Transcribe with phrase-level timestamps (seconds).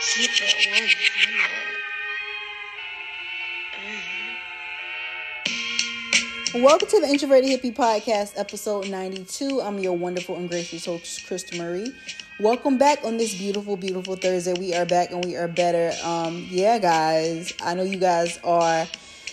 [0.00, 0.54] Keep it
[6.54, 6.62] 100.
[6.62, 9.60] Welcome to the Introverted Hippie Podcast, episode 92.
[9.60, 11.92] I'm your wonderful and gracious host, Krista Marie.
[12.38, 14.52] Welcome back on this beautiful, beautiful Thursday.
[14.52, 15.92] We are back and we are better.
[16.06, 18.86] Um, yeah, guys, I know you guys are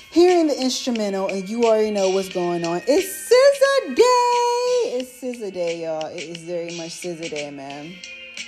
[0.09, 2.81] hearing the instrumental and you already know what's going on.
[2.87, 4.97] It's SZA Day.
[4.97, 6.07] It's SZA Day, y'all.
[6.07, 7.93] It is very much SZA Day, man.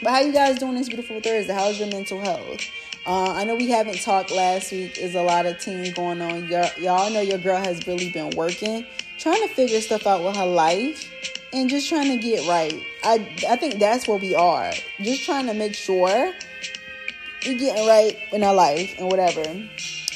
[0.01, 1.51] But how you guys doing this beautiful Thursday?
[1.53, 2.61] How's your mental health?
[3.07, 4.95] Uh, I know we haven't talked last week.
[4.95, 6.47] There's a lot of teams going on.
[6.47, 8.85] Y'all, y'all know your girl has really been working,
[9.17, 11.09] trying to figure stuff out with her life,
[11.51, 12.79] and just trying to get right.
[13.03, 14.71] I I think that's where we are.
[14.99, 16.31] Just trying to make sure
[17.45, 19.43] we're getting right in our life and whatever.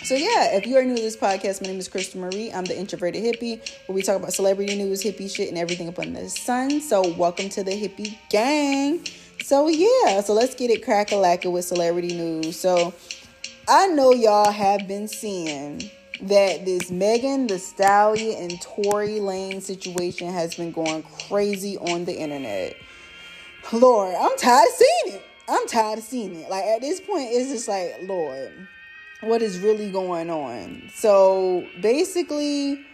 [0.03, 2.51] So yeah, if you are new to this podcast, my name is Krista Marie.
[2.51, 5.97] I'm the introverted hippie, where we talk about celebrity news, hippie shit, and everything up
[5.97, 6.81] under the sun.
[6.81, 9.05] So welcome to the hippie gang.
[9.43, 12.59] So yeah, so let's get it crack a lacking with celebrity news.
[12.59, 12.93] So
[13.67, 15.89] I know y'all have been seeing
[16.21, 22.15] that this Megan Thee Stallion and Tory Lanez situation has been going crazy on the
[22.15, 22.75] internet.
[23.73, 25.23] Lord, I'm tired of seeing it.
[25.49, 26.49] I'm tired of seeing it.
[26.49, 28.67] Like at this point, it's just like, Lord,
[29.21, 30.89] what is really going on?
[30.93, 32.85] So basically,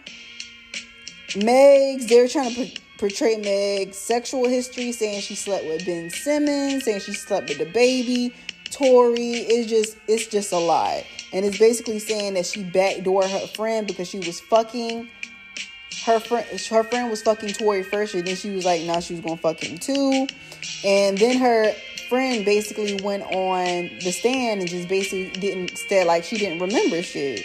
[1.28, 7.00] Megs, they're trying to portray Meg's sexual history, saying she slept with Ben Simmons, saying
[7.00, 8.34] she slept with DaBaby.
[8.70, 11.06] Tory is just it's just a lie.
[11.32, 15.08] And it's basically saying that she backdoored her friend because she was fucking
[16.04, 19.14] her friend her friend was fucking Tory first, and then she was like, now she
[19.14, 20.26] was gonna fuck him too.
[20.84, 21.72] And then her
[22.08, 27.02] friend basically went on the stand and just basically didn't say like she didn't remember
[27.02, 27.44] shit.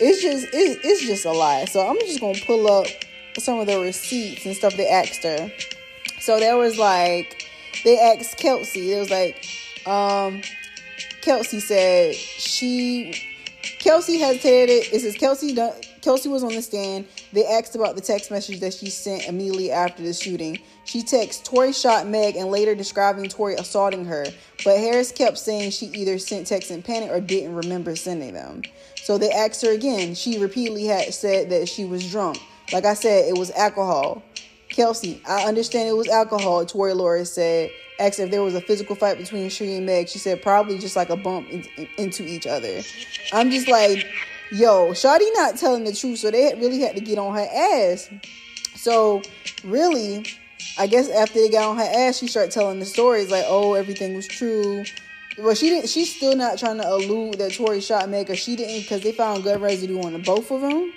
[0.00, 1.64] It's just it, it's just a lie.
[1.66, 2.86] So I'm just gonna pull up
[3.38, 5.50] some of the receipts and stuff they asked her.
[6.20, 7.48] So there was like
[7.84, 8.92] they asked Kelsey.
[8.92, 9.46] It was like,
[9.86, 10.42] um,
[11.22, 13.14] Kelsey said she
[13.78, 14.92] Kelsey hesitated.
[14.92, 15.72] It says Kelsey done,
[16.02, 17.06] Kelsey was on the stand.
[17.32, 20.58] They asked about the text message that she sent immediately after the shooting.
[20.84, 24.26] She texts Tory shot Meg and later describing Tory assaulting her.
[24.64, 28.62] But Harris kept saying she either sent texts in panic or didn't remember sending them.
[28.96, 30.14] So they asked her again.
[30.14, 32.38] She repeatedly had said that she was drunk.
[32.72, 34.22] Like I said, it was alcohol.
[34.68, 36.64] Kelsey, I understand it was alcohol.
[36.64, 40.08] Tory Laura said, asked if there was a physical fight between Sheree and Meg.
[40.08, 42.80] She said probably just like a bump in, in, into each other.
[43.32, 44.06] I'm just like,
[44.50, 48.08] yo, Shawty not telling the truth, so they really had to get on her ass.
[48.74, 49.22] So
[49.64, 50.26] really,
[50.78, 53.74] I guess after they got on her ass, she started telling the stories like, oh,
[53.74, 54.84] everything was true.
[55.38, 55.88] Well, she didn't.
[55.88, 59.12] She's still not trying to allude that Tory shot Meg, or she didn't, because they
[59.12, 60.92] found gun residue on the both of them.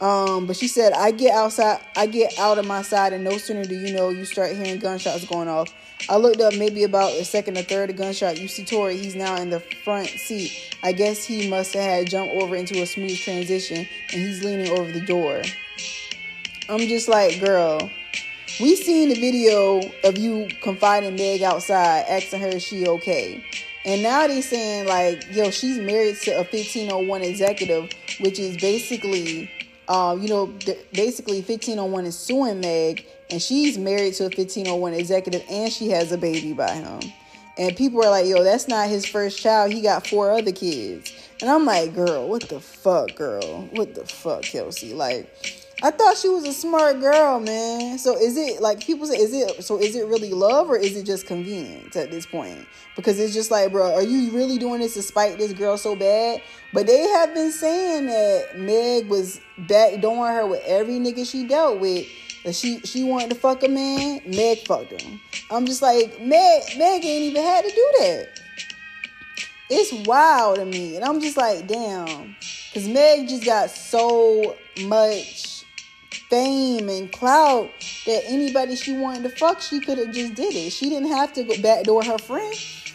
[0.00, 3.38] Um, but she said, I get outside, I get out of my side, and no
[3.38, 5.72] sooner do you know, you start hearing gunshots going off.
[6.08, 8.38] I looked up maybe about a second or third gunshot.
[8.38, 10.76] You see Tory, he's now in the front seat.
[10.82, 14.70] I guess he must have had jumped over into a smooth transition, and he's leaning
[14.76, 15.42] over the door.
[16.68, 17.90] I'm just like, girl,
[18.60, 23.42] we seen the video of you confiding Meg outside, asking her is she okay.
[23.84, 27.90] And now they saying like, yo, she's married to a 1501 executive,
[28.20, 29.50] which is basically
[29.88, 30.46] uh, you know,
[30.92, 36.12] basically 1501 is suing Meg, and she's married to a 1501 executive, and she has
[36.12, 37.00] a baby by him.
[37.56, 39.72] And people are like, yo, that's not his first child.
[39.72, 41.12] He got four other kids.
[41.40, 43.62] And I'm like, girl, what the fuck, girl?
[43.72, 44.92] What the fuck, Kelsey?
[44.92, 47.98] Like, I thought she was a smart girl, man.
[47.98, 50.96] So is it like people say, is it so is it really love or is
[50.96, 52.66] it just convenience at this point?
[52.96, 55.94] Because it's just like, bro, are you really doing this to spite this girl so
[55.94, 56.40] bad?
[56.72, 61.80] But they have been saying that Meg was backdooring her with every nigga she dealt
[61.80, 62.06] with.
[62.46, 65.20] That she she wanted to fuck a man, Meg fucked him.
[65.50, 68.28] I'm just like, Meg, Meg ain't even had to do that.
[69.68, 70.96] It's wild to me.
[70.96, 72.36] And I'm just like, damn.
[72.72, 74.56] Because Meg just got so
[74.86, 75.63] much
[76.28, 77.70] fame and clout
[78.06, 80.70] that anybody she wanted to fuck, she could have just did it.
[80.70, 82.54] She didn't have to go backdoor her friend.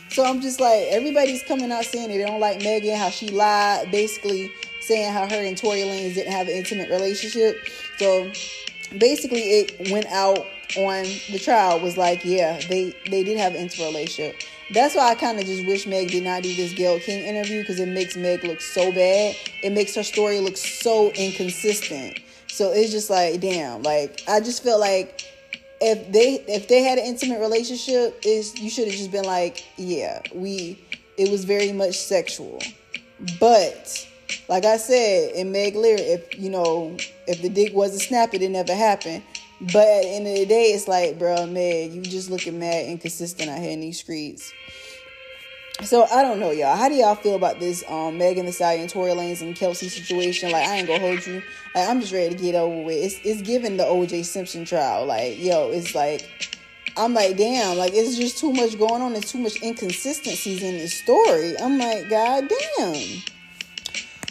[0.09, 3.91] So I'm just like, everybody's coming out saying they don't like Megan, how she lied,
[3.91, 4.51] basically
[4.81, 7.57] saying how her and Tory Lanez didn't have an intimate relationship.
[7.97, 8.31] So
[8.97, 10.45] basically, it went out
[10.77, 14.41] on the trial was like, yeah, they they did have an intimate relationship.
[14.71, 17.61] That's why I kind of just wish Meg did not do this Gayle King interview
[17.61, 19.35] because it makes Meg look so bad.
[19.63, 22.19] It makes her story look so inconsistent.
[22.49, 25.21] So it's just like, damn, like I just feel like
[25.81, 29.65] if they if they had an intimate relationship, is you should have just been like,
[29.77, 30.79] yeah, we
[31.17, 32.61] it was very much sexual.
[33.39, 34.07] But
[34.47, 36.97] like I said in Meg Lear, if you know,
[37.27, 39.23] if the dick wasn't snapping, it never happened.
[39.61, 42.85] But at the end of the day, it's like, bro, Meg, you just looking mad
[42.85, 44.53] inconsistent out here in these streets.
[45.83, 46.75] So I don't know, y'all.
[46.75, 50.51] How do y'all feel about this um Megan Thee Stallion, Tory Lanez, and Kelsey situation?
[50.51, 51.41] Like, I ain't gonna hold you.
[51.75, 52.97] Like, I'm just ready to get over with.
[52.97, 55.05] It's it's giving the OJ Simpson trial.
[55.05, 56.49] Like, yo, it's like
[56.97, 59.13] I'm like, damn, like it's just too much going on.
[59.13, 61.57] There's too much inconsistencies in the story.
[61.57, 63.21] I'm like, god damn.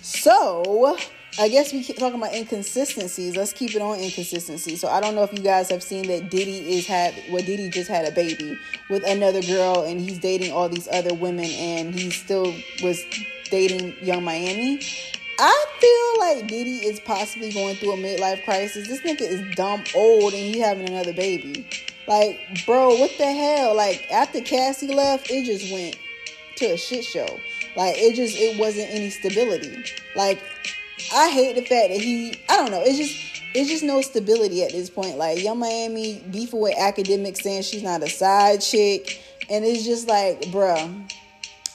[0.03, 0.99] So
[1.41, 3.37] I guess we keep talking about inconsistencies.
[3.37, 4.81] Let's keep it on inconsistencies.
[4.81, 7.71] So I don't know if you guys have seen that Diddy is had well Diddy
[7.71, 8.59] just had a baby
[8.91, 12.53] with another girl and he's dating all these other women and he still
[12.83, 13.05] was
[13.51, 14.81] dating Yung Miami.
[15.39, 18.89] I feel like Diddy is possibly going through a midlife crisis.
[18.89, 21.65] This nigga is dumb old and he having another baby.
[22.09, 23.77] Like, bro, what the hell?
[23.77, 25.97] Like after Cassie left, it just went
[26.57, 27.39] to a shit show.
[27.77, 29.85] Like it just it wasn't any stability.
[30.17, 30.43] Like
[31.15, 34.63] I hate the fact that he I don't know, it's just it's just no stability
[34.63, 35.17] at this point.
[35.17, 39.23] Like Yung Miami beefing with Akademiks saying she's not a side chick.
[39.51, 41.11] And it's just like, bruh,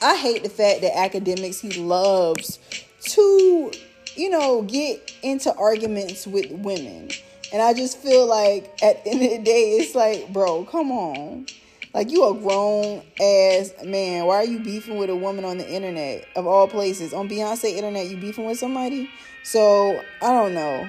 [0.01, 2.59] I hate the fact that Akademiks he loves
[3.01, 3.71] to,
[4.15, 7.09] you know, get into arguments with women.
[7.51, 10.91] And I just feel like at the end of the day, it's like, bro, come
[10.91, 11.47] on.
[11.93, 14.25] Like you a grown ass man.
[14.25, 17.13] Why are you beefing with a woman on the internet of all places?
[17.13, 19.09] On Beyonce internet, you beefing with somebody?
[19.43, 20.87] So I don't know.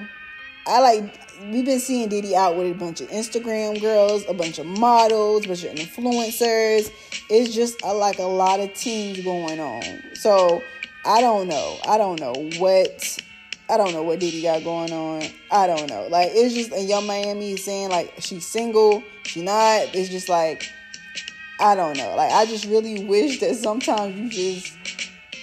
[0.65, 1.19] I like
[1.51, 5.45] we've been seeing Diddy out with a bunch of Instagram girls, a bunch of models,
[5.45, 6.91] a bunch of influencers.
[7.29, 9.83] It's just a, like a lot of teams going on.
[10.15, 10.63] So
[11.05, 11.77] I don't know.
[11.87, 13.19] I don't know what
[13.69, 15.23] I don't know what Diddy got going on.
[15.51, 16.07] I don't know.
[16.09, 19.93] Like it's just a Yung Miami saying like she's single, she not.
[19.93, 20.67] It's just like
[21.59, 22.15] I don't know.
[22.15, 24.73] Like I just really wish that sometimes you just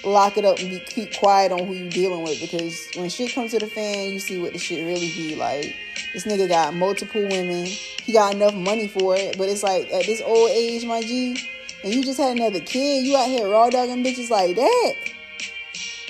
[0.04, 3.34] lock it up and be keep quiet on who you dealing with because when shit
[3.34, 5.74] comes to the fan, you see what the shit really be like.
[6.12, 7.66] This nigga got multiple women.
[7.66, 11.38] He got enough money for it, but it's like at this old age, my G,
[11.82, 13.06] and you just had another kid.
[13.06, 14.94] You out here raw dogging bitches like that.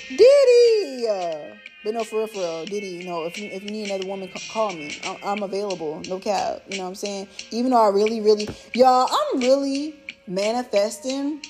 [0.08, 1.61] Diddy.
[1.84, 4.06] But no, for real, for real, Diddy, you know, if you if you need another
[4.06, 4.98] woman, call me.
[5.04, 6.62] I'm, I'm available, no cap.
[6.68, 7.28] You know what I'm saying?
[7.50, 9.96] Even though I really, really, y'all, I'm really
[10.28, 11.42] manifesting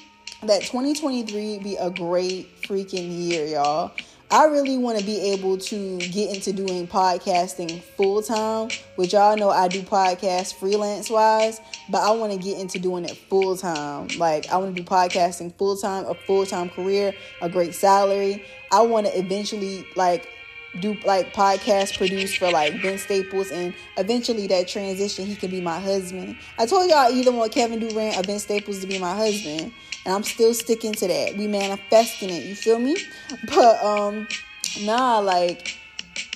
[0.43, 3.93] that 2023 be a great freaking year, y'all.
[4.33, 9.37] I really want to be able to get into doing podcasting full time, which y'all
[9.37, 13.59] know I do podcasts freelance wise, but I want to get into doing it full
[13.59, 14.09] time.
[14.17, 17.13] Like, I want to do podcasting full time, a full time career,
[17.43, 18.43] a great salary.
[18.73, 20.27] I want to eventually, like,
[20.81, 25.61] do like podcast produce for like Ben Staples and eventually that transition he can be
[25.61, 26.37] my husband.
[26.59, 29.73] I told y'all either want Kevin Durant or Ben Staples to be my husband.
[30.05, 31.37] And I'm still sticking to that.
[31.37, 32.97] We manifesting it, you feel me?
[33.55, 34.27] But um
[34.81, 35.77] nah, like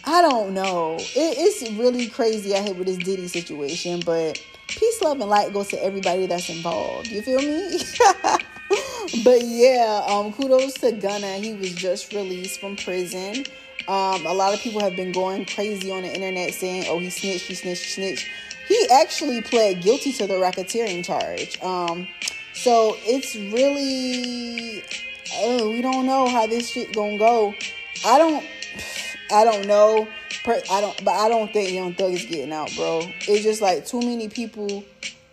[0.05, 0.97] I don't know.
[0.99, 5.53] It, it's really crazy out here with this Diddy situation, but peace, love, and light
[5.53, 7.09] goes to everybody that's involved.
[7.09, 7.81] You feel me?
[9.25, 11.35] but yeah, um, kudos to Gunna.
[11.39, 13.47] He was just released from prison.
[13.89, 17.11] Um, a lot of people have been going crazy on the internet saying, "Oh, he
[17.11, 18.27] snitched, he snitched, he snitched."
[18.67, 21.63] He actually pled guilty to the racketeering charge.
[21.63, 22.09] Um,
[22.53, 24.83] so it's really,
[25.35, 27.55] oh, we don't know how this shit gonna go.
[28.05, 28.45] I don't,
[29.31, 30.09] I don't know.
[30.49, 33.03] I don't, but I don't think Young Thug is getting out, bro.
[33.29, 34.85] It's just like too many people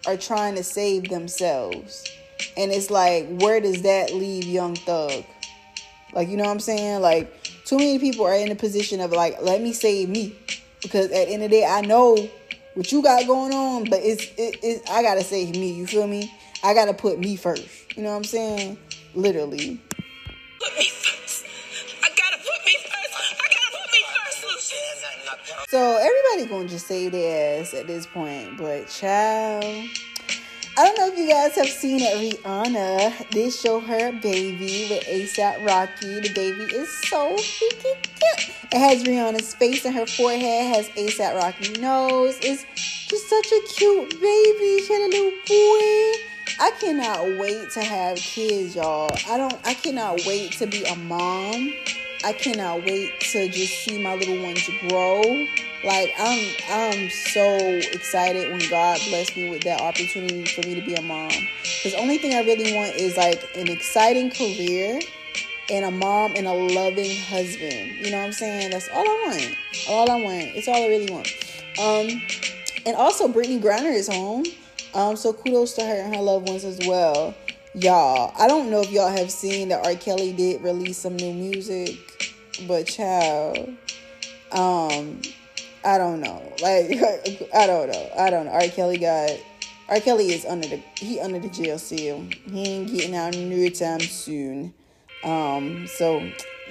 [0.06, 2.04] are trying to save themselves,
[2.58, 5.24] and it's like, where does that leave Young Thug?
[6.14, 7.02] Like, you know what I'm saying?
[7.02, 7.32] Like,
[7.66, 10.36] too many people are in a position of like, let me save me.
[10.82, 12.18] Because at the end of the day, I know
[12.74, 16.08] what you got going on, but it's it, it I gotta save me, you feel
[16.08, 16.34] me?
[16.64, 17.96] I gotta put me first.
[17.96, 18.78] You know what I'm saying?
[19.16, 19.82] Literally.
[20.60, 21.46] Put me first.
[22.04, 23.40] I gotta put me first.
[23.40, 25.68] I gotta put me first, Lucian.
[25.70, 29.88] So everybody gonna just say their ass at this point, but child.
[30.76, 32.42] I don't know if you guys have seen it.
[32.42, 36.20] Rihanna did show her baby with ASAP Rocky.
[36.20, 38.56] The baby is so freaking cute.
[38.72, 42.40] It has Rihanna's face and her forehead has ASAP Rocky nose.
[42.42, 42.66] It's
[43.08, 44.82] just such a cute baby.
[44.82, 46.20] She had a little boy.
[46.60, 49.16] I cannot wait to have kids, y'all.
[49.30, 49.60] I don't.
[49.64, 51.72] I cannot wait to be a mom.
[52.24, 55.22] I cannot wait to just see my little ones grow.
[55.84, 57.58] Like I'm I'm so
[57.92, 61.32] excited when God blessed me with that opportunity for me to be a mom.
[61.84, 65.02] The only thing I really want is like an exciting career
[65.70, 67.92] and a mom and a loving husband.
[68.00, 68.72] You know what I'm saying?
[68.72, 69.58] That's all I want.
[69.90, 70.56] All I want.
[70.56, 71.28] It's all I really want.
[71.78, 72.22] Um
[72.86, 74.46] and also Brittney Griner is home.
[74.94, 77.36] Um so kudos to her and her loved ones as well.
[77.76, 79.96] Y'all, I don't know if y'all have seen that R.
[79.96, 81.98] Kelly did release some new music,
[82.68, 83.70] but child,
[84.52, 85.22] um,
[85.86, 86.42] I don't know.
[86.62, 86.92] Like
[87.54, 88.10] I don't know.
[88.18, 88.52] I don't know.
[88.52, 88.68] R.
[88.68, 89.32] Kelly got
[89.90, 90.00] R.
[90.00, 92.26] Kelly is under the he under the jail seal.
[92.50, 94.74] He ain't getting out no time soon.
[95.24, 96.20] Um, so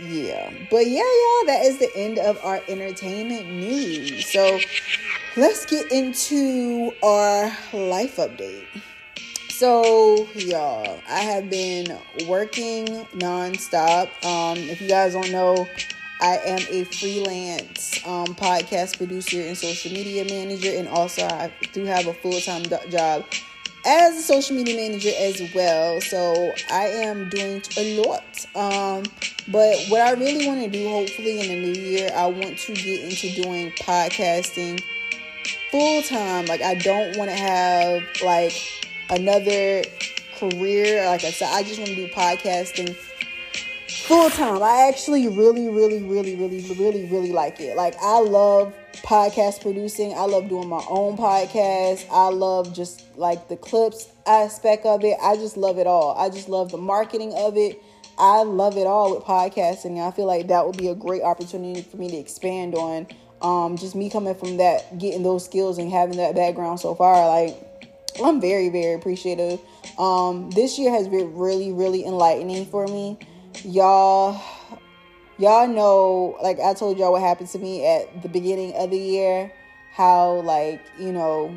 [0.00, 0.52] yeah.
[0.70, 4.26] But yeah, y'all, that is the end of our entertainment news.
[4.26, 4.58] So
[5.36, 8.66] let's get into our life update.
[9.62, 14.08] So, y'all, I have been working nonstop.
[14.24, 15.68] Um, if you guys don't know,
[16.20, 21.84] I am a freelance um, podcast producer and social media manager, and also I do
[21.84, 23.24] have a full time job
[23.86, 26.00] as a social media manager as well.
[26.00, 28.46] So I am doing a lot.
[28.56, 29.04] Um,
[29.46, 32.74] but what I really want to do, hopefully in the new year, I want to
[32.74, 34.82] get into doing podcasting
[35.70, 36.46] full time.
[36.46, 38.81] Like I don't want to have like
[39.12, 39.84] another
[40.38, 41.06] career.
[41.06, 42.96] Like I said, I just want to do podcasting
[44.06, 44.62] full time.
[44.62, 47.76] I actually really, really, really, really, really, really like it.
[47.76, 50.14] Like I love podcast producing.
[50.14, 52.06] I love doing my own podcast.
[52.10, 55.16] I love just like the clips aspect of it.
[55.22, 56.16] I just love it all.
[56.16, 57.82] I just love the marketing of it.
[58.18, 60.06] I love it all with podcasting.
[60.06, 63.06] I feel like that would be a great opportunity for me to expand on.
[63.40, 67.26] Um, just me coming from that, getting those skills and having that background so far,
[67.26, 67.71] like
[68.22, 69.60] I'm very, very appreciative.
[69.98, 73.18] Um, this year has been really, really enlightening for me.
[73.64, 74.40] Y'all,
[75.38, 78.98] y'all know, like I told y'all what happened to me at the beginning of the
[78.98, 79.52] year,
[79.92, 81.54] how like, you know,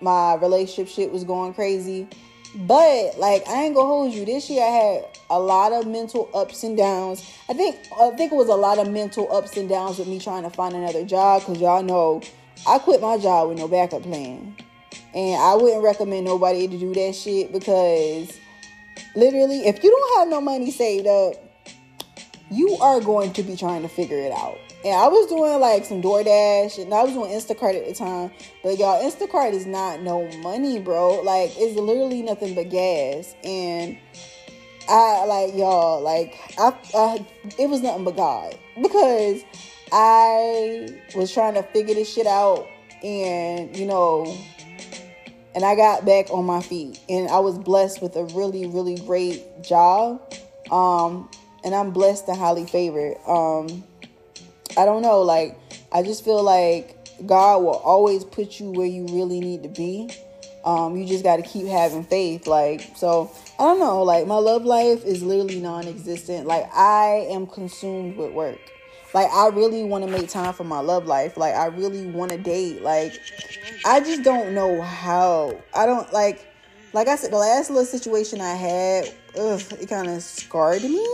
[0.00, 2.08] my relationship shit was going crazy.
[2.54, 4.24] But like I ain't gonna hold you.
[4.24, 7.28] This year I had a lot of mental ups and downs.
[7.50, 10.18] I think I think it was a lot of mental ups and downs with me
[10.18, 12.22] trying to find another job because y'all know
[12.66, 14.56] I quit my job with no backup plan.
[15.16, 18.38] And I wouldn't recommend nobody to do that shit because
[19.14, 21.34] literally, if you don't have no money saved up,
[22.50, 24.58] you are going to be trying to figure it out.
[24.84, 28.30] And I was doing like some DoorDash and I was doing Instacart at the time.
[28.62, 31.22] But y'all, Instacart is not no money, bro.
[31.22, 33.34] Like it's literally nothing but gas.
[33.42, 33.96] And
[34.86, 37.26] I like y'all, like I, I
[37.58, 38.54] it was nothing but God.
[38.80, 39.42] Because
[39.92, 42.68] I was trying to figure this shit out
[43.02, 44.36] and you know
[45.56, 47.00] and I got back on my feet.
[47.08, 50.22] And I was blessed with a really really great job.
[50.70, 51.28] Um
[51.64, 53.16] and I'm blessed and highly favored.
[53.26, 53.82] Um
[54.76, 55.58] I don't know like
[55.90, 56.92] I just feel like
[57.26, 60.10] God will always put you where you really need to be.
[60.64, 64.36] Um you just got to keep having faith like so I don't know like my
[64.36, 66.46] love life is literally non-existent.
[66.46, 68.60] Like I am consumed with work
[69.14, 71.36] like I really want to make time for my love life.
[71.36, 72.82] Like I really want to date.
[72.82, 73.20] Like
[73.84, 75.60] I just don't know how.
[75.74, 76.52] I don't like
[76.92, 81.06] like I said the last little situation I had, ugh, it kind of scarred me.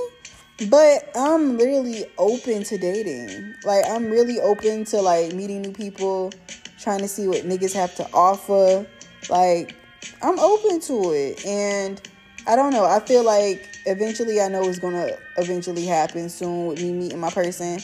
[0.68, 3.54] But I'm really open to dating.
[3.64, 6.32] Like I'm really open to like meeting new people,
[6.80, 8.86] trying to see what niggas have to offer.
[9.28, 9.74] Like
[10.22, 12.00] I'm open to it and
[12.46, 12.84] I don't know.
[12.84, 17.30] I feel like eventually I know it's gonna eventually happen soon with me meeting my
[17.30, 17.80] person.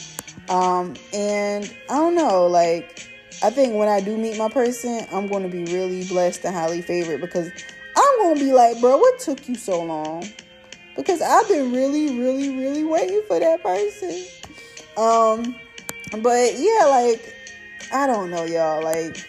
[0.49, 3.09] Um, and I don't know, like
[3.43, 6.83] I think when I do meet my person, I'm gonna be really blessed and highly
[6.83, 7.51] favored because
[7.97, 10.29] I'm gonna be like, bro, what took you so long?
[10.97, 14.25] Because I've been really, really, really waiting for that person.
[14.97, 15.55] Um,
[16.21, 17.35] but yeah, like
[17.93, 18.83] I don't know, y'all.
[18.83, 19.25] Like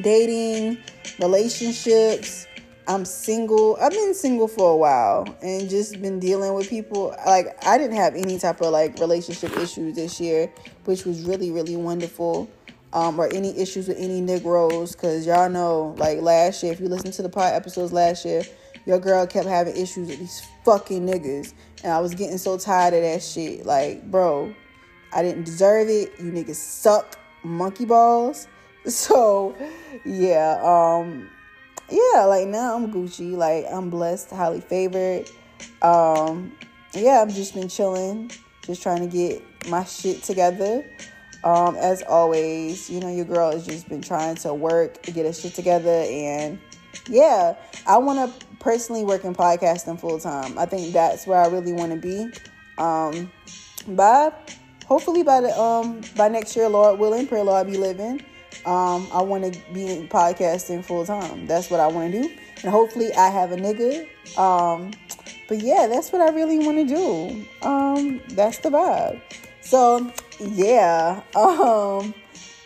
[0.00, 0.78] dating,
[1.18, 2.46] relationships,
[2.88, 3.76] I'm single.
[3.80, 7.14] I've been single for a while and just been dealing with people.
[7.24, 10.52] Like I didn't have any type of like relationship issues this year,
[10.84, 12.50] which was really really wonderful.
[12.94, 16.88] Um, or any issues with any Negroes, cause y'all know like last year, if you
[16.88, 18.42] listen to the pod episodes last year,
[18.84, 22.92] your girl kept having issues with these fucking niggas, and I was getting so tired
[22.92, 23.64] of that shit.
[23.64, 24.54] Like, bro,
[25.14, 26.12] I didn't deserve it.
[26.18, 28.48] You niggas suck, monkey balls.
[28.84, 29.54] So,
[30.04, 31.30] yeah, um,
[31.90, 33.32] yeah, like now I'm Gucci.
[33.32, 35.28] Like I'm blessed, highly favored.
[35.82, 36.52] Um,
[36.94, 38.30] yeah, I've just been chilling,
[38.62, 40.84] just trying to get my shit together.
[41.44, 45.32] Um, as always, you know, your girl has just been trying to work get her
[45.32, 46.58] shit together, and
[47.08, 50.56] yeah, I want to personally work in podcasting full time.
[50.58, 52.30] I think that's where I really want to be.
[52.78, 53.30] Um,
[53.88, 54.32] by
[54.86, 58.24] hopefully by the um by next year, Lord willing, pray Lord be living.
[58.66, 61.46] Um, I want to be in podcasting full time.
[61.46, 62.30] That's what I want to do,
[62.62, 64.06] and hopefully I have a nigga.
[64.38, 64.92] Um,
[65.48, 67.46] but yeah, that's what I really want to do.
[67.66, 69.20] Um, that's the vibe.
[69.60, 72.14] So yeah, um,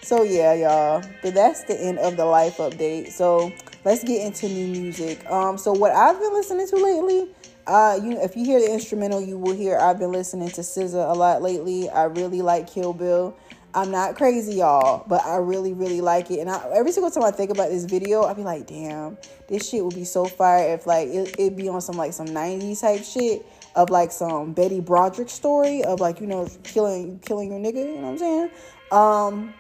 [0.02, 1.02] so yeah, y'all.
[1.22, 3.10] But that's the end of the life update.
[3.10, 3.52] So
[3.84, 5.28] let's get into new music.
[5.30, 7.28] Um, so what I've been listening to lately.
[7.66, 11.10] Uh, you if you hear the instrumental, you will hear I've been listening to SZA
[11.10, 11.88] a lot lately.
[11.88, 13.36] I really like Kill Bill.
[13.76, 16.40] I'm not crazy, y'all, but I really, really like it.
[16.40, 19.18] And I, every single time I think about this video, I be like, damn,
[19.49, 22.26] this shit would be so fire if like it, it'd be on some like some
[22.26, 27.50] 90s type shit of like some Betty Broderick story of like, you know, killing killing
[27.50, 28.50] your nigga, you know what I'm saying?
[28.90, 29.54] Um,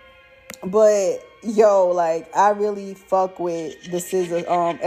[0.64, 4.78] but yo, like I really fuck with the SZA um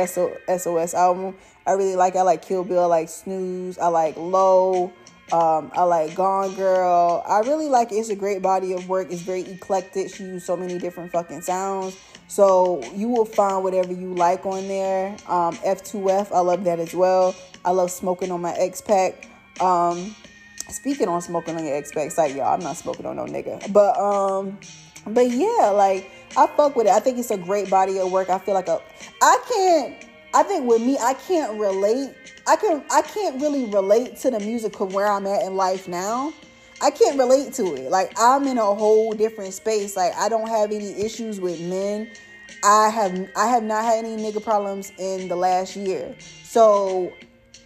[0.58, 1.36] SOS album.
[1.68, 4.92] I really like I like Kill Bill, I like Snooze, I like Low.
[5.32, 7.24] Um, I like Gone Girl.
[7.28, 7.96] I really like it.
[7.96, 9.12] It's a great body of work.
[9.12, 10.14] It's very eclectic.
[10.14, 11.98] She used so many different fucking sounds.
[12.28, 15.10] So you will find whatever you like on there.
[15.28, 17.36] Um, F2F, I love that as well.
[17.66, 19.28] I love smoking on my X Pack.
[19.60, 20.16] Um,
[20.70, 23.72] speaking on smoking on your X Pack site, y'all, I'm not smoking on no nigga.
[23.74, 24.58] But um,
[25.08, 26.92] but yeah, like I fuck with it.
[26.92, 28.30] I think it's a great body of work.
[28.30, 28.80] I feel like a
[29.22, 32.14] I can't I think with me, I can't relate.
[32.48, 35.88] I can I can't really relate to the music of where I'm at in life
[35.88, 36.34] now.
[36.82, 37.90] I can't relate to it.
[37.90, 39.98] Like I'm in a whole different space.
[39.98, 42.10] Like I don't have any issues with men.
[42.64, 46.16] I have I have not had any nigga problems in the last year.
[46.44, 47.12] So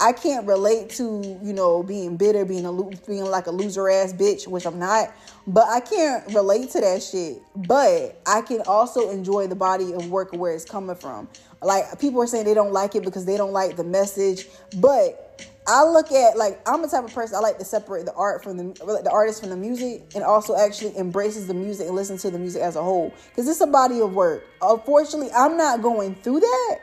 [0.03, 2.73] I can't relate to, you know, being bitter, being a
[3.07, 5.15] being like a loser ass bitch, which I'm not.
[5.47, 7.41] But I can't relate to that shit.
[7.55, 11.29] But I can also enjoy the body of work where it's coming from.
[11.61, 14.49] Like people are saying they don't like it because they don't like the message,
[14.81, 18.13] but I look at like I'm the type of person I like to separate the
[18.13, 18.63] art from the
[19.03, 22.39] the artist from the music, and also actually embraces the music and listen to the
[22.39, 24.45] music as a whole because it's a body of work.
[24.61, 26.79] Unfortunately, I'm not going through that,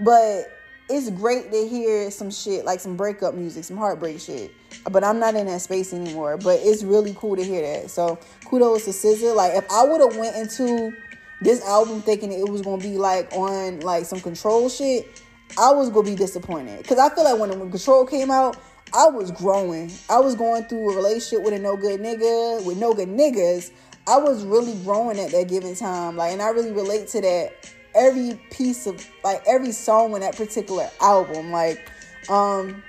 [0.00, 0.55] but
[0.88, 4.52] it's great to hear some shit like some breakup music, some heartbreak shit.
[4.90, 6.36] But I'm not in that space anymore.
[6.36, 7.90] But it's really cool to hear that.
[7.90, 9.34] So kudos to SZA.
[9.34, 10.96] Like if I would have went into
[11.40, 15.22] this album thinking it was gonna be like on like some Ctrl shit,
[15.58, 16.86] I was gonna be disappointed.
[16.86, 18.56] Cause I feel like when, when Ctrl came out,
[18.94, 19.90] I was growing.
[20.08, 23.72] I was going through a relationship with a no good nigga, with no good niggas.
[24.06, 26.16] I was really growing at that given time.
[26.16, 30.36] Like and I really relate to that every piece of like every song on that
[30.36, 31.50] particular album.
[31.50, 31.90] Like,
[32.28, 32.82] um,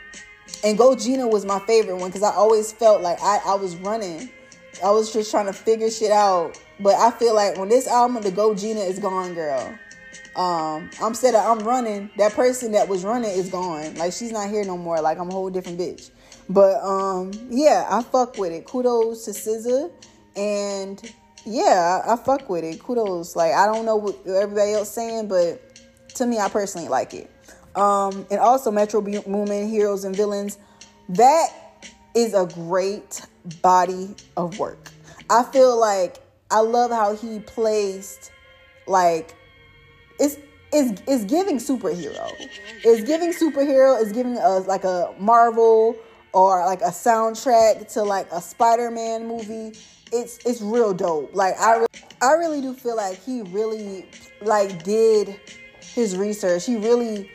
[0.63, 3.75] and Go Gina was my favorite one because I always felt like I, I was
[3.77, 4.29] running.
[4.83, 6.59] I was just trying to figure shit out.
[6.79, 9.77] But I feel like on this album, the Go Gina is gone, girl.
[10.35, 12.11] Um, I'm said I'm running.
[12.17, 13.95] That person that was running is gone.
[13.95, 15.01] Like she's not here no more.
[15.01, 16.11] Like I'm a whole different bitch.
[16.49, 18.65] But um, yeah, I fuck with it.
[18.65, 19.91] Kudos to SZA
[20.35, 21.13] and
[21.47, 22.83] yeah, I, fuck with it.
[22.83, 23.35] Kudos.
[23.35, 25.79] Like I don't know what everybody else saying, but
[26.15, 27.31] to me, I personally like it.
[27.75, 30.57] Um, and also Metro Boomin, Heroes and Villains.
[31.09, 31.49] That
[32.15, 33.21] is a great
[33.61, 34.91] body of work.
[35.29, 36.17] I feel like
[36.51, 38.31] I love how he placed
[38.87, 39.35] like
[40.19, 40.37] it's
[40.73, 42.29] it's, it's giving superhero.
[42.83, 44.01] It's giving superhero.
[44.01, 45.95] It's giving us like a Marvel
[46.33, 49.73] or like a soundtrack to like a Spider-Man movie
[50.11, 51.33] it's it's real dope.
[51.33, 51.85] Like I
[52.21, 54.05] I really do feel like he really
[54.41, 55.39] like did
[55.81, 56.65] his research.
[56.65, 57.29] He really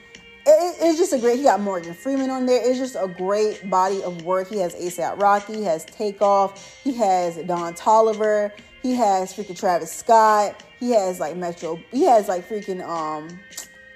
[0.44, 1.38] it, it's just a great.
[1.38, 2.68] He got Morgan Freeman on there.
[2.68, 4.48] It's just a great body of work.
[4.48, 5.54] He has ASAP Rocky.
[5.54, 6.80] He has Takeoff.
[6.82, 8.50] He has Don Toliver.
[8.82, 10.64] He has freaking Travis Scott.
[10.80, 11.78] He has like Metro.
[11.92, 13.38] He has like freaking um,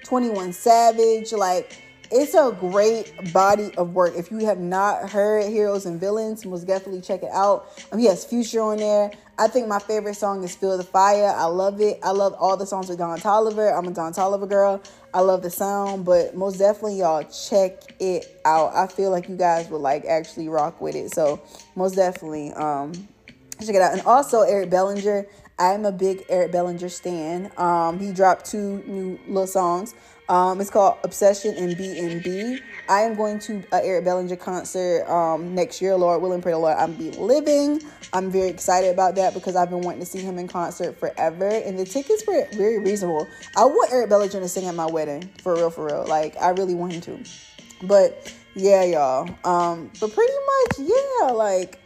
[0.05, 1.33] Twenty One Savage.
[1.33, 4.13] Like it's a great body of work.
[4.15, 7.67] If you have not heard Heroes and Villains, most definitely check it out.
[7.91, 9.11] Um, he has Future on there.
[9.37, 11.33] I think my favorite song is Feel the Fire.
[11.35, 11.99] I love it.
[12.03, 13.77] I love all the songs with Don Toliver.
[13.77, 14.81] I'm a Don Toliver girl.
[15.13, 18.75] I love the sound, but most definitely y'all check it out.
[18.75, 21.13] I feel like you guys would like actually rock with it.
[21.13, 21.41] So
[21.75, 22.93] most definitely um
[23.59, 23.93] check it out.
[23.93, 25.27] And also Eric Bellinger.
[25.59, 27.51] I'm a big Eric Bellinger stan.
[27.57, 29.95] Um, he dropped two new little songs.
[30.29, 32.59] Um, it's called Obsession and B&B.
[32.89, 36.57] I am going to a Eric Bellinger concert um, next year, Lord willing, pray the
[36.57, 37.81] Lord, I'm be living.
[38.11, 41.47] I'm very excited about that because I've been wanting to see him in concert forever,
[41.47, 43.27] and the tickets were very reasonable.
[43.55, 46.05] I want Eric Bellinger to sing at my wedding, for real, for real.
[46.05, 47.29] Like I really want him to.
[47.83, 49.29] But yeah, y'all.
[49.43, 51.79] Um, but pretty much, yeah, like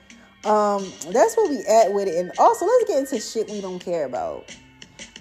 [0.46, 2.16] um, that's where we at with it.
[2.18, 4.56] And also, let's get into shit we don't care about.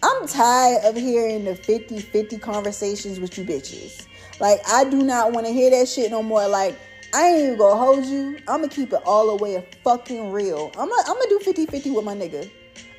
[0.02, 4.06] I'm tired of hearing the 50 50 conversations with you bitches.
[4.40, 6.48] Like, I do not want to hear that shit no more.
[6.48, 6.78] Like,
[7.12, 8.38] I ain't even gonna hold you.
[8.48, 10.70] I'm gonna keep it all the way fucking real.
[10.78, 12.50] I'm gonna, I'm gonna do 50 50 with my nigga.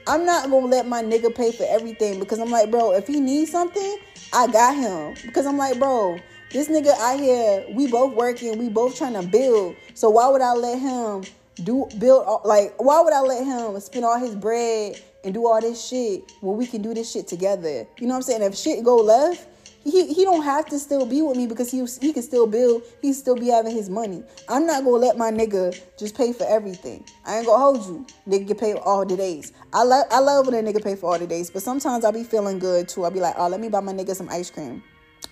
[0.07, 3.19] I'm not gonna let my nigga pay for everything because I'm like, bro, if he
[3.19, 3.97] needs something,
[4.33, 5.15] I got him.
[5.25, 6.19] Because I'm like, bro,
[6.51, 9.75] this nigga out here, we both working, we both trying to build.
[9.95, 11.23] So why would I let him
[11.63, 15.61] do build like why would I let him spend all his bread and do all
[15.61, 17.85] this shit when we can do this shit together.
[17.99, 18.41] You know what I'm saying?
[18.41, 19.47] If shit go left,
[19.83, 22.83] he he don't have to still be with me because he he can still build.
[23.01, 24.23] He still be having his money.
[24.47, 27.03] I'm not gonna let my nigga just pay for everything.
[27.25, 28.05] I ain't gonna hold you.
[28.27, 29.53] Nigga get paid all the days.
[29.73, 32.11] I love I love when a nigga pay for all the days, but sometimes I'll
[32.11, 33.05] be feeling good too.
[33.05, 34.83] I'll be like, oh, let me buy my nigga some ice cream.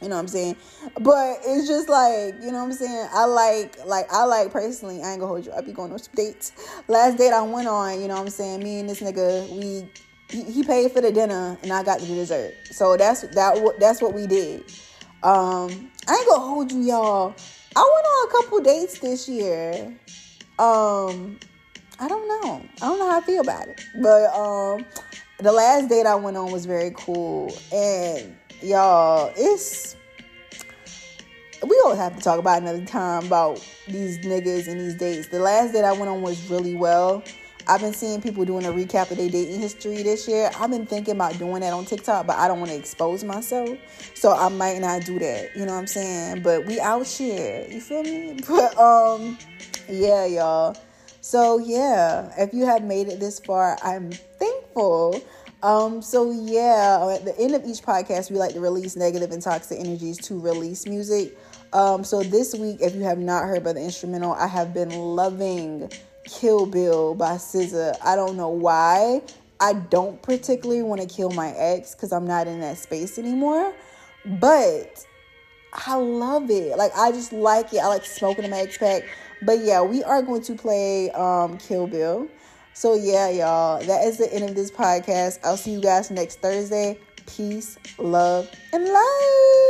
[0.02, 0.56] You know what I'm saying?
[1.00, 3.10] But it's just like, you know what I'm saying?
[3.12, 5.52] I like, like, I like personally, I ain't gonna hold you.
[5.52, 6.54] I be going on some dates.
[6.88, 8.64] Last date I went on, you know what I'm saying?
[8.64, 9.90] Me and this nigga, we
[10.30, 12.54] he, paid for the dinner and I got the dessert.
[12.72, 14.62] So that's that that's what we did.
[15.24, 17.36] Um, I ain't gonna hold you, y'all.
[17.76, 19.74] I went on a couple dates this year.
[20.60, 21.40] Um,
[22.00, 22.62] I don't know.
[22.82, 23.82] I don't know how I feel about it.
[24.02, 24.86] But um,
[25.40, 29.96] the last date I went on was very cool, and y'all, it's
[31.64, 35.28] we don't have to talk about another time about these niggas and these dates.
[35.28, 37.24] The last date I went on was really well.
[37.68, 40.50] I've been seeing people doing a recap of their dating history this year.
[40.60, 43.78] I've been thinking about doing that on TikTok, but I don't want to expose myself.
[44.16, 45.52] So I might not do that.
[45.56, 46.42] You know what I'm saying?
[46.42, 47.68] But we out here.
[47.70, 48.40] You feel me?
[48.48, 49.38] But um
[49.88, 50.78] yeah, y'all.
[51.22, 55.22] So yeah, if you have made it this far, I'm thankful.
[55.62, 59.42] Um, so yeah, at the end of each podcast, we like to release negative and
[59.42, 61.38] toxic energies to release music.
[61.74, 64.90] Um, so this week, if you have not heard about the instrumental, I have been
[64.90, 65.92] loving
[66.24, 67.98] Kill Bill by SZA.
[68.04, 69.22] I don't know why.
[69.60, 73.74] I don't particularly want to kill my ex because I'm not in that space anymore.
[74.26, 75.06] But
[75.74, 76.78] I love it.
[76.78, 77.80] Like I just like it.
[77.80, 79.04] I like smoking in my ex pack.
[79.42, 82.30] But yeah, we are going to play um Kill Bill.
[82.74, 85.40] So yeah, y'all, that is the end of this podcast.
[85.44, 86.98] I'll see you guys next Thursday.
[87.26, 89.69] Peace, love, and light.